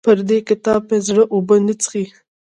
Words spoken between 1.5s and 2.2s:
نه څښي.